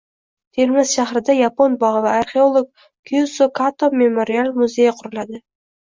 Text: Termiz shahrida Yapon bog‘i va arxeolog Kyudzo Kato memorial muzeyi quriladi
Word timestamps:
Termiz 0.59 0.93
shahrida 0.99 1.35
Yapon 1.41 1.75
bog‘i 1.85 2.03
va 2.07 2.15
arxeolog 2.23 2.89
Kyudzo 3.13 3.51
Kato 3.63 3.95
memorial 4.05 4.55
muzeyi 4.61 5.01
quriladi 5.03 5.49